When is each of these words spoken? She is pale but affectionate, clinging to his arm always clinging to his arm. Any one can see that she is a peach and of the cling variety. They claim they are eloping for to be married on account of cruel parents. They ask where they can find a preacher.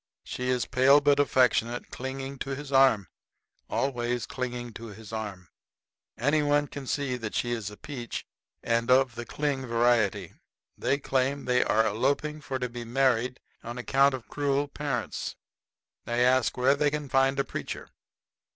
She 0.23 0.49
is 0.49 0.65
pale 0.65 0.99
but 0.99 1.19
affectionate, 1.19 1.91
clinging 1.91 2.39
to 2.39 2.55
his 2.55 2.71
arm 2.71 3.07
always 3.69 4.25
clinging 4.25 4.73
to 4.73 4.87
his 4.87 5.13
arm. 5.13 5.49
Any 6.17 6.41
one 6.41 6.65
can 6.65 6.87
see 6.87 7.17
that 7.17 7.35
she 7.35 7.51
is 7.51 7.69
a 7.69 7.77
peach 7.77 8.25
and 8.63 8.89
of 8.89 9.13
the 9.13 9.27
cling 9.27 9.67
variety. 9.67 10.33
They 10.75 10.97
claim 10.97 11.45
they 11.45 11.63
are 11.63 11.85
eloping 11.85 12.41
for 12.41 12.57
to 12.57 12.67
be 12.67 12.83
married 12.83 13.39
on 13.63 13.77
account 13.77 14.15
of 14.15 14.27
cruel 14.27 14.67
parents. 14.67 15.35
They 16.05 16.25
ask 16.25 16.57
where 16.57 16.73
they 16.73 16.89
can 16.89 17.07
find 17.07 17.37
a 17.39 17.43
preacher. 17.43 17.91